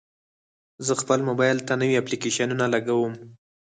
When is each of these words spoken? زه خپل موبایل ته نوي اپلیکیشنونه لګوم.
زه 0.85 0.93
خپل 1.01 1.19
موبایل 1.29 1.57
ته 1.67 1.73
نوي 1.81 1.95
اپلیکیشنونه 1.97 2.65
لګوم. 2.73 3.13